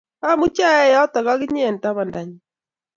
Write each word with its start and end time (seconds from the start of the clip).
Amuchi 0.29 0.63
ayai 0.69 0.91
yote 0.95 1.19
ak 1.31 1.39
inye 1.45 1.63
eng 1.69 1.81
tapandanyu 1.83 2.37